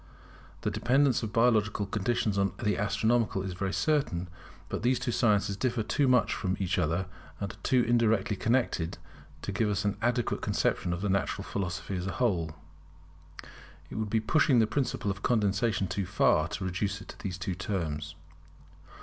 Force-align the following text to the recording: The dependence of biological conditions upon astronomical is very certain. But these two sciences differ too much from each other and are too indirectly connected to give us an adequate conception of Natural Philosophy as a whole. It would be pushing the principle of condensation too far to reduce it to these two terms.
The 0.61 0.71
dependence 0.71 1.21
of 1.21 1.31
biological 1.31 1.85
conditions 1.85 2.35
upon 2.39 2.73
astronomical 2.75 3.43
is 3.43 3.53
very 3.53 3.71
certain. 3.71 4.29
But 4.67 4.81
these 4.81 4.97
two 4.97 5.11
sciences 5.11 5.55
differ 5.55 5.83
too 5.83 6.07
much 6.07 6.33
from 6.33 6.57
each 6.59 6.79
other 6.79 7.05
and 7.39 7.51
are 7.53 7.57
too 7.61 7.83
indirectly 7.83 8.35
connected 8.35 8.97
to 9.43 9.51
give 9.51 9.69
us 9.69 9.85
an 9.85 9.97
adequate 10.01 10.41
conception 10.41 10.91
of 10.91 11.03
Natural 11.03 11.43
Philosophy 11.45 11.95
as 11.97 12.07
a 12.07 12.13
whole. 12.13 12.55
It 13.91 13.95
would 13.97 14.09
be 14.09 14.19
pushing 14.19 14.57
the 14.57 14.65
principle 14.65 15.11
of 15.11 15.21
condensation 15.21 15.85
too 15.87 16.07
far 16.07 16.47
to 16.47 16.65
reduce 16.65 16.99
it 17.01 17.09
to 17.09 17.19
these 17.19 17.37
two 17.37 17.53
terms. 17.53 18.15